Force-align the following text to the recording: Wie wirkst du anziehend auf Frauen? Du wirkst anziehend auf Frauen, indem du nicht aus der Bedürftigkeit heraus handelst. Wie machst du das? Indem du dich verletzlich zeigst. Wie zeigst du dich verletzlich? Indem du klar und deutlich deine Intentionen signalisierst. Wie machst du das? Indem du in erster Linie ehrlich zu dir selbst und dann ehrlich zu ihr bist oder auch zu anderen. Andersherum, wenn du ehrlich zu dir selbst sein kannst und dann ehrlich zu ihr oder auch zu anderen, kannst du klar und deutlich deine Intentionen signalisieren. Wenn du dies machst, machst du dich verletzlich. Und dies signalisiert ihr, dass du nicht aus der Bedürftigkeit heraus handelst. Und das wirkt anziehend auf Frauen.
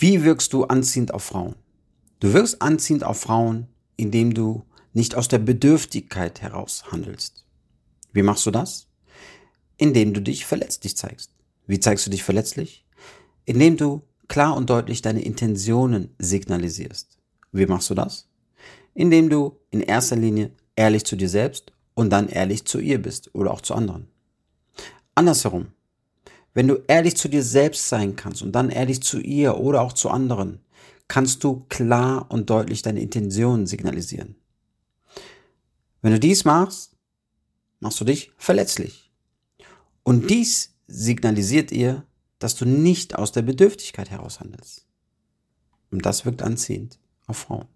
Wie 0.00 0.24
wirkst 0.24 0.54
du 0.54 0.64
anziehend 0.64 1.12
auf 1.12 1.24
Frauen? 1.24 1.56
Du 2.20 2.32
wirkst 2.32 2.62
anziehend 2.62 3.04
auf 3.04 3.20
Frauen, 3.20 3.66
indem 3.96 4.32
du 4.32 4.64
nicht 4.94 5.14
aus 5.14 5.28
der 5.28 5.40
Bedürftigkeit 5.40 6.40
heraus 6.40 6.84
handelst. 6.90 7.44
Wie 8.10 8.22
machst 8.22 8.46
du 8.46 8.50
das? 8.50 8.86
Indem 9.76 10.14
du 10.14 10.22
dich 10.22 10.46
verletzlich 10.46 10.96
zeigst. 10.96 11.34
Wie 11.66 11.80
zeigst 11.80 12.06
du 12.06 12.10
dich 12.10 12.22
verletzlich? 12.22 12.86
Indem 13.44 13.76
du 13.76 14.00
klar 14.26 14.56
und 14.56 14.70
deutlich 14.70 15.02
deine 15.02 15.20
Intentionen 15.20 16.14
signalisierst. 16.18 17.18
Wie 17.52 17.66
machst 17.66 17.90
du 17.90 17.94
das? 17.94 18.26
Indem 18.94 19.28
du 19.28 19.58
in 19.70 19.82
erster 19.82 20.16
Linie 20.16 20.52
ehrlich 20.76 21.04
zu 21.04 21.14
dir 21.14 21.28
selbst 21.28 21.74
und 21.92 22.08
dann 22.08 22.28
ehrlich 22.28 22.64
zu 22.64 22.78
ihr 22.78 23.02
bist 23.02 23.34
oder 23.34 23.50
auch 23.50 23.60
zu 23.60 23.74
anderen. 23.74 24.08
Andersherum, 25.14 25.72
wenn 26.54 26.68
du 26.68 26.82
ehrlich 26.88 27.16
zu 27.16 27.28
dir 27.28 27.42
selbst 27.42 27.88
sein 27.88 28.16
kannst 28.16 28.42
und 28.42 28.52
dann 28.52 28.70
ehrlich 28.70 29.02
zu 29.02 29.20
ihr 29.20 29.58
oder 29.58 29.82
auch 29.82 29.92
zu 29.92 30.10
anderen, 30.10 30.60
kannst 31.08 31.44
du 31.44 31.64
klar 31.68 32.26
und 32.30 32.50
deutlich 32.50 32.82
deine 32.82 33.00
Intentionen 33.00 33.66
signalisieren. 33.66 34.36
Wenn 36.02 36.12
du 36.12 36.20
dies 36.20 36.44
machst, 36.44 36.96
machst 37.80 38.00
du 38.00 38.04
dich 38.04 38.32
verletzlich. 38.36 39.10
Und 40.02 40.30
dies 40.30 40.74
signalisiert 40.86 41.72
ihr, 41.72 42.04
dass 42.38 42.56
du 42.56 42.64
nicht 42.64 43.16
aus 43.16 43.32
der 43.32 43.42
Bedürftigkeit 43.42 44.10
heraus 44.10 44.40
handelst. 44.40 44.86
Und 45.90 46.06
das 46.06 46.24
wirkt 46.24 46.42
anziehend 46.42 46.98
auf 47.26 47.38
Frauen. 47.38 47.66